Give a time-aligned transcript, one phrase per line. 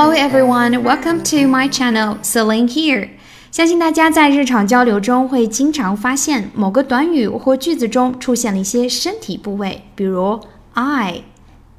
[0.00, 3.08] Hello everyone, welcome to my channel, Celine here.
[3.50, 10.38] 相信大家在日常交流中会经常发现某个短语或句子中出现了一些身体部位，比如
[10.74, 11.22] eye、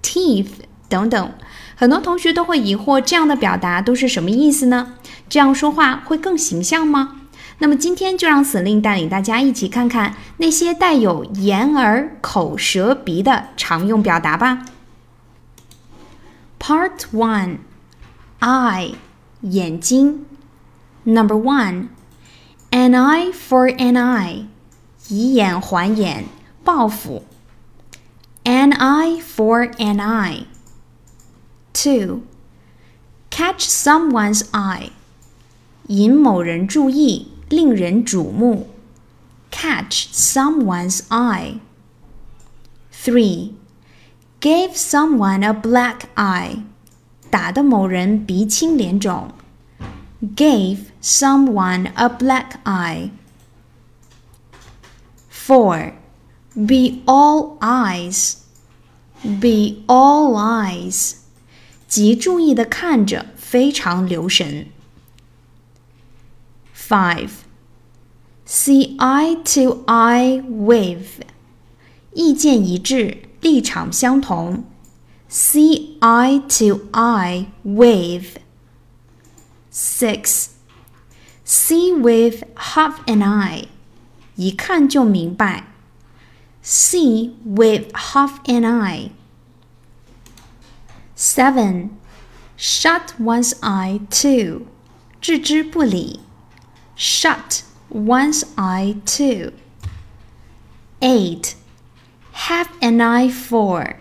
[0.04, 0.50] teeth
[0.90, 1.32] 等等。
[1.78, 4.96] 很多同学都会疑惑，这样的表达都是什么意思呢？
[5.30, 7.22] 这样说话会更形象吗？
[7.60, 14.66] 那么今天就让 Celine 带领大家一起看看那些带有眼、耳、口、舌、鼻的常用表达吧。
[16.60, 17.60] Part One
[18.41, 18.95] eye
[19.43, 20.27] 眼睛
[21.05, 21.89] Number one
[22.71, 24.47] an eye for an eye
[25.09, 26.25] 以眼还眼
[26.65, 27.25] 报复
[28.45, 30.47] an eye for an eye
[31.73, 32.23] two
[33.31, 34.91] catch someone's eye
[35.89, 38.69] 引某人注意令人瞩目
[39.51, 41.61] catch someone's eye
[42.91, 43.53] three
[44.41, 46.63] gave someone a black eye
[47.31, 49.33] 打的某人鼻青脸肿，
[50.37, 53.11] gave someone a black eye.
[55.31, 55.93] Four,
[56.55, 58.37] be all eyes.
[59.23, 61.15] Be all eyes，
[61.89, 64.67] 极注意的看着，非常留神。
[66.77, 67.31] Five,
[68.47, 71.23] see eye to eye with，
[72.13, 74.65] 意见一致，立场相同。
[75.29, 78.39] see eye to eye with.
[79.71, 80.55] 6.
[81.45, 83.69] See with half an eye.
[84.37, 85.65] 一看就明白。
[86.63, 89.11] See with half an eye.
[91.15, 91.91] 7.
[92.57, 94.67] Shut one's eye to.
[95.21, 96.21] 置之不理。
[96.97, 99.53] Shut one's eye to.
[101.01, 101.55] 8.
[102.33, 103.97] Have an eye for.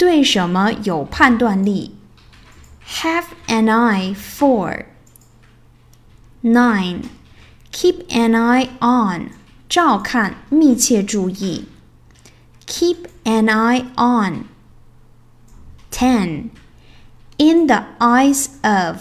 [0.00, 1.96] 对什么有判断力？
[3.02, 4.86] Have an eye for.
[6.42, 7.04] Nine.
[7.72, 9.30] Keep an eye on.
[9.68, 11.66] 照看，密切注意。
[12.66, 14.44] Keep an eye on.
[15.90, 16.50] Ten.
[17.38, 18.98] In the eyes of.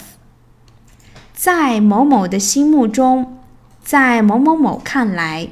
[1.34, 3.44] 在某某的心目中，
[3.84, 5.50] 在某某某看来。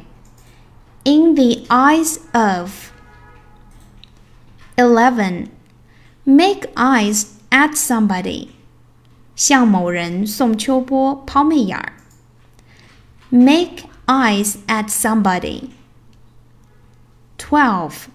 [1.04, 2.87] In the eyes of.
[4.78, 5.50] 11.
[6.26, 8.50] Make eyes at somebody.
[9.36, 11.94] 向某人送秋波、抛媚眼儿。
[13.30, 15.70] Make eyes at somebody.
[17.38, 18.08] 12.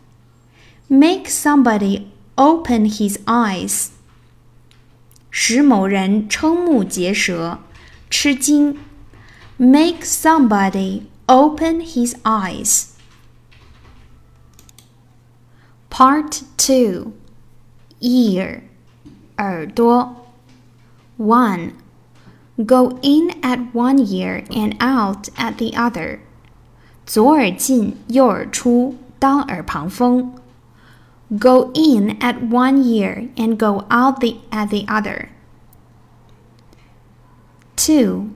[0.88, 3.88] Make somebody open his eyes.
[5.30, 7.58] 使某人瞠目结舌、
[8.08, 8.78] 吃惊。
[9.58, 12.91] Make somebody open his eyes.
[15.92, 17.12] Part 2
[18.00, 18.62] Ear
[19.38, 20.26] 耳朵
[21.16, 21.72] 1.
[22.64, 26.20] Go in at one ear and out at the other.
[27.06, 30.34] 左耳进右耳出当耳旁风
[31.30, 35.28] Go in at one ear and go out the, at the other.
[37.76, 38.30] 2.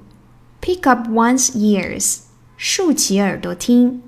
[0.61, 2.23] Pick up one's ears.
[2.57, 4.03] 竖起耳朵听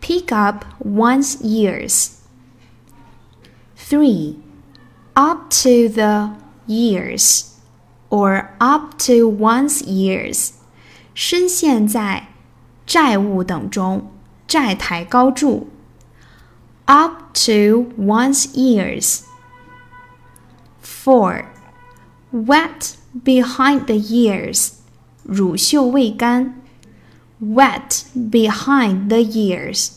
[0.00, 2.15] Pick up one's ears.
[3.86, 4.38] 3.
[5.14, 7.58] Up to the ears
[8.08, 10.52] or up to one's ears，
[11.14, 12.28] 深陷在
[12.86, 14.10] 债务等中，
[14.46, 15.68] 债台高筑。
[16.86, 19.22] Up to one's ears.
[20.82, 21.44] 4.
[22.32, 22.94] Wet
[23.24, 24.72] behind the ears，
[25.22, 26.60] 乳臭未干。
[27.40, 29.92] Wet behind the ears.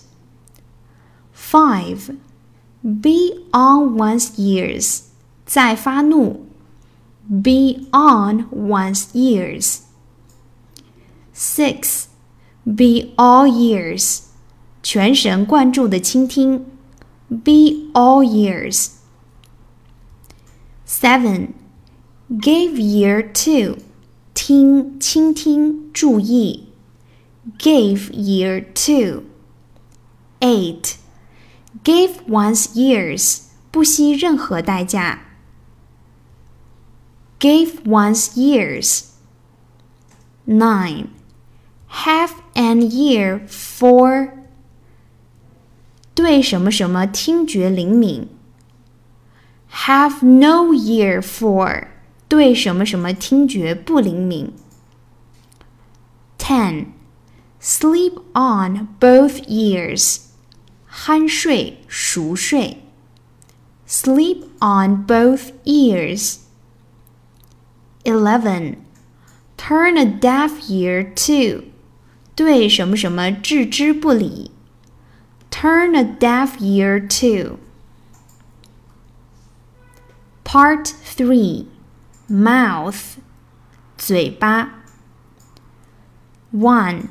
[1.33, 2.17] 5.
[2.81, 5.01] Be on one's ears，
[5.45, 6.45] 在发怒。
[7.27, 9.79] Be on one's ears.
[11.33, 12.05] Six.
[12.63, 14.21] Be all ears，
[14.83, 16.65] 全神贯注的倾听。
[17.29, 18.91] Be all ears.
[20.85, 21.49] Seven.
[22.29, 23.79] Give ear to，
[24.33, 26.69] 听，倾听，注意。
[27.59, 29.23] Give ear to.
[30.39, 30.95] Eight.
[31.83, 35.19] Give one's ears，不惜任何代价。
[37.39, 39.09] Give one's ears.
[40.45, 41.07] Nine.
[41.89, 44.29] Have an ear for
[46.13, 48.29] 对什么什么听觉灵敏。
[49.71, 51.87] Have no ear for
[52.27, 54.53] 对什么什么听觉不灵敏。
[56.37, 56.93] Ten,
[57.61, 60.19] sleep on both ears.
[60.89, 62.81] 酣睡、熟睡。
[63.87, 66.39] Sleep on both ears.
[68.03, 68.77] Eleven,
[69.57, 71.65] turn a deaf ear to.
[72.35, 74.51] 对什么什么置之不理。
[75.51, 77.59] Turn a deaf ear to.
[80.43, 81.67] Part three,
[82.29, 83.17] mouth.
[83.97, 84.83] 嘴巴。
[86.51, 87.09] 1.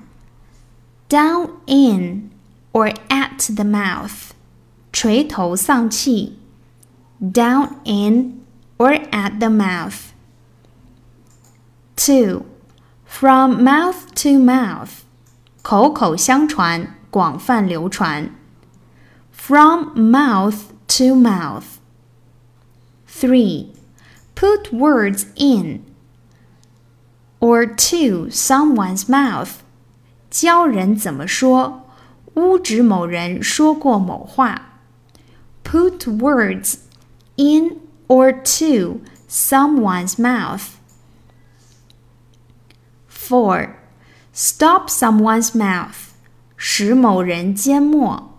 [1.09, 2.28] Down in
[2.73, 4.31] or at the mouth.
[4.93, 6.39] 垂头丧气。
[7.21, 8.43] Down in
[8.79, 10.13] or at the mouth.
[11.97, 12.45] 2.
[13.07, 15.03] From mouth to mouth.
[15.63, 18.35] 口口相传，广泛流传。
[19.31, 21.79] From mouth to mouth.
[23.07, 23.73] 3.
[24.35, 25.85] Put words in
[27.39, 29.61] or to someone's mouth，
[30.29, 31.87] 教人怎么说，
[32.39, 34.81] 污指某人说过某话。
[35.63, 36.77] Put words
[37.37, 40.75] in or to someone's mouth.
[43.09, 43.77] 4.
[44.33, 46.11] Stop someone's mouth，
[46.57, 48.35] 使某人缄默。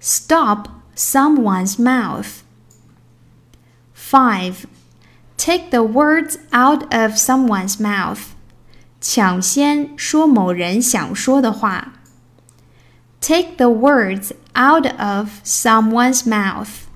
[0.00, 2.42] Stop someone's mouth.
[3.94, 4.66] 5.
[5.36, 8.20] Take the words out of someone's mouth.
[9.00, 11.92] 抢先说某人想说的话。
[13.20, 16.86] Take the words out of someone's mouth.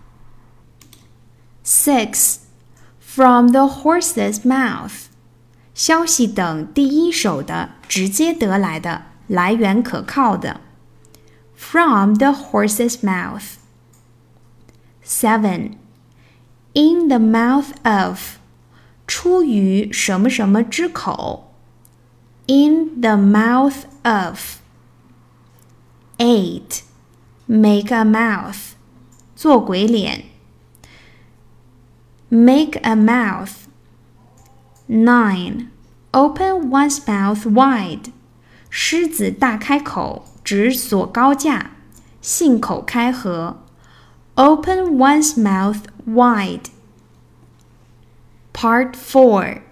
[1.62, 2.47] 6.
[2.99, 5.09] From the horse's mouth.
[5.75, 10.61] 消息等第一手的、直接得来的、来源可靠的。
[11.56, 13.56] From the horse's mouth.
[15.05, 15.73] 7
[16.73, 18.38] in the mouth of，
[19.06, 21.53] 出于什么什么之口。
[22.47, 24.61] In the mouth of.
[26.19, 26.82] Eight,
[27.47, 28.73] make a mouth，
[29.35, 30.25] 做鬼脸。
[32.29, 33.67] Make a mouth.
[34.87, 35.69] Nine,
[36.12, 38.12] open one's mouth wide，
[38.69, 41.73] 狮子大开口，指所高价，
[42.21, 43.62] 信口开河。
[44.35, 46.67] Open one's mouth wide.
[48.53, 49.62] Part 4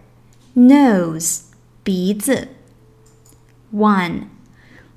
[0.55, 1.43] Nose
[1.83, 2.49] 鼻子
[3.73, 4.23] 1.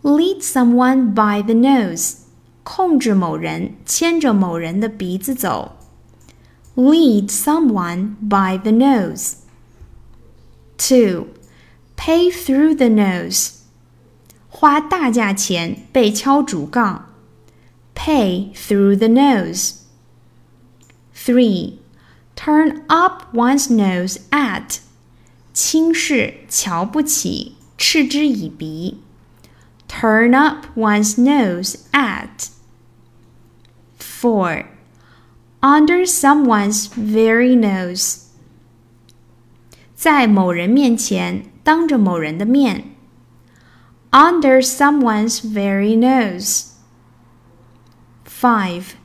[0.05, 2.15] Lead someone by the nose
[2.63, 5.77] 控制某人，牵着某人的鼻子走。
[6.75, 9.33] Lead someone by the nose.
[10.77, 11.27] 2.
[11.95, 13.57] Pay through the nose
[14.49, 17.09] 花大价钱被敲竹杠。
[17.93, 19.73] Pay through the nose.
[21.15, 21.73] 3.
[22.35, 24.79] Turn up one's nose at
[25.53, 29.01] 轻视、瞧不起、嗤之以鼻。
[29.87, 32.49] Turn up one's nose at.
[33.97, 34.65] 4.
[35.61, 38.27] Under someone's very nose
[39.95, 42.95] 在某人面前，当着某人的面。
[44.11, 46.69] Under someone's very nose.
[48.25, 48.95] 5.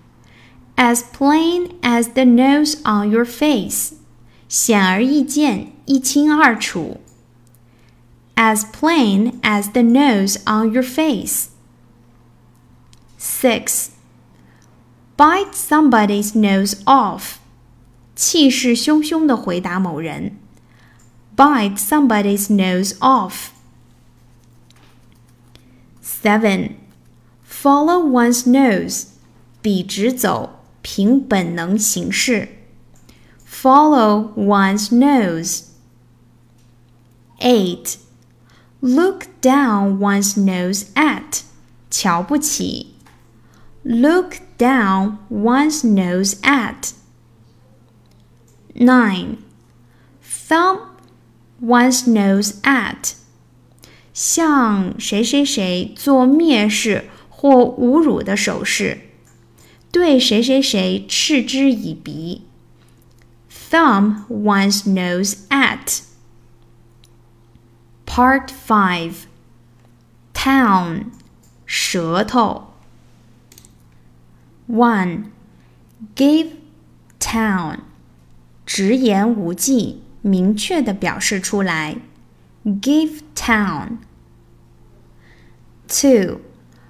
[0.76, 3.92] As plain as the nose on your face.
[4.48, 7.00] 显而易见，一清二楚。
[8.36, 11.50] As plain as the nose on your face.
[13.18, 13.92] 6.
[15.16, 17.38] Bite somebody's nose off.
[18.14, 20.38] 气势汹汹地回答某人。
[21.34, 23.50] Bite somebody's nose off.
[26.02, 26.76] 7.
[27.46, 29.06] Follow one's nose.
[29.62, 32.48] 笔直走，凭本能行事。
[33.46, 35.64] Follow one's nose.
[37.38, 37.98] 8.
[38.80, 41.42] Look down one's nose at.
[41.90, 42.94] 瞧不起。
[43.82, 46.92] Look down one's nose at.
[48.74, 49.38] 9.
[50.22, 50.78] Thumb
[51.60, 53.14] one's nose at.
[54.12, 59.00] 向谁谁谁做蔑视或侮辱的手势。
[59.90, 62.42] 对谁谁谁嗤之以鼻。
[63.70, 66.00] Thumb one's nose at.
[68.13, 69.23] Part 5
[70.33, 71.05] Tongue
[71.65, 72.73] 舌头
[74.67, 75.23] 1.
[76.13, 76.49] Give
[77.21, 77.77] tongue
[78.65, 81.99] 直言无忌，明确的表示出来。
[82.65, 83.99] Give tongue
[85.87, 86.39] 2.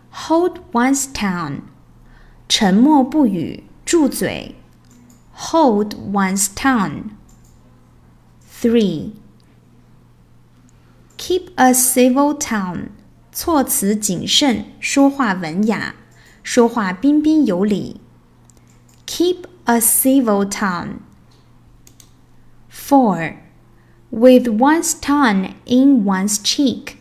[0.10, 1.60] Hold one's tongue
[2.50, 4.56] 沉默不语，住嘴。
[5.36, 7.12] Hold one's tongue
[8.50, 9.12] 3.
[11.21, 12.89] Keep a civil tongue.
[13.33, 15.95] 措辞谨慎，说话文雅，
[16.43, 18.01] 说话彬彬有礼。
[19.07, 21.01] Keep a civil tongue.
[22.71, 23.37] Four.
[24.11, 26.95] With one's tongue in one's cheek.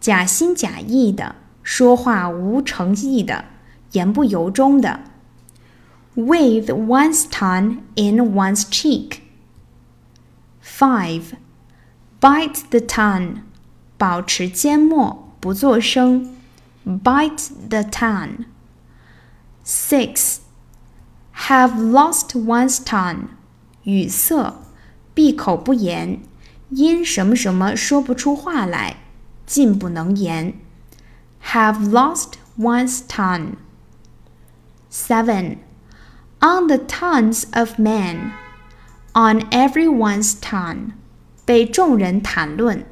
[0.00, 3.46] 假心假意的，说话无诚意的，
[3.92, 5.00] 言不由衷的。
[6.14, 9.20] With one's tongue in one's cheek.
[10.62, 11.32] Five.
[12.20, 13.42] Bite the tongue.
[13.98, 16.34] 保持缄默，不作声。
[16.84, 18.44] Bite the tongue.
[19.64, 20.38] Six.
[21.34, 23.28] Have lost one's tongue.
[23.84, 24.54] 语塞，
[25.14, 26.20] 闭口不言，
[26.70, 28.96] 因什么什么说不出话来，
[29.46, 30.54] 进不能言。
[31.52, 33.56] Have lost one's tongue.
[34.90, 35.58] Seven.
[36.40, 38.32] On the tongues of men.
[39.12, 40.92] On everyone's tongue.
[41.50, 42.84] 被众人谈论。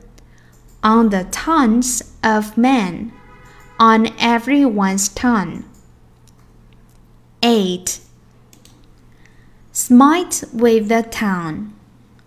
[0.83, 3.11] On the tongues of men.
[3.79, 5.63] On everyone's tongue.
[7.41, 7.99] Eight.
[9.73, 11.71] Smite with the tongue.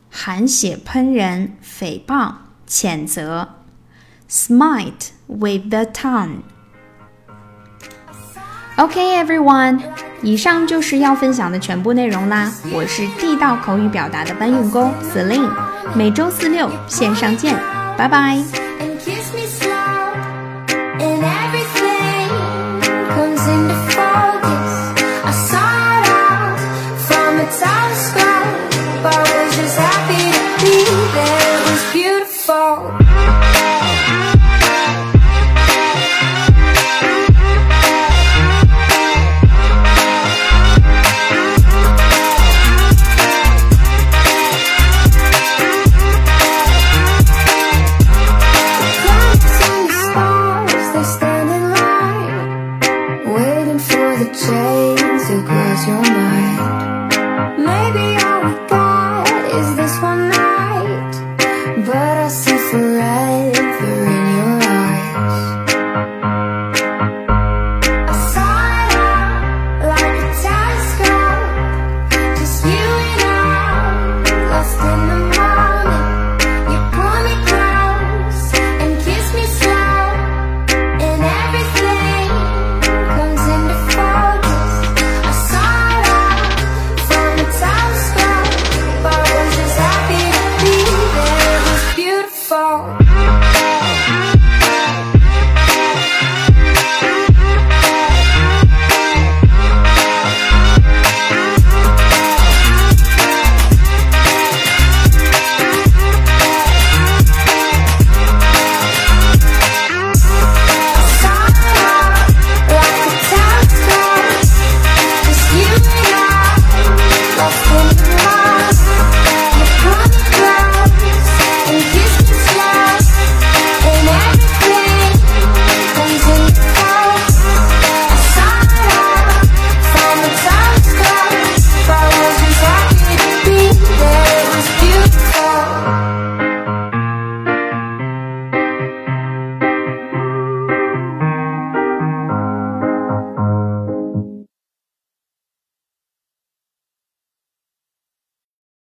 [0.09, 2.33] 含血喷人，诽谤，
[2.67, 3.49] 谴责。
[4.27, 6.41] Smite with the tongue.
[8.77, 9.81] Okay, everyone.
[10.22, 12.50] 以上就是要分享的全部内容啦！
[12.72, 15.50] 我是地道口语表达的搬运工 Selin，
[15.96, 17.56] 每周四六线上见，
[17.98, 18.36] 拜拜。
[18.80, 19.68] And kiss me slow,
[21.00, 21.51] and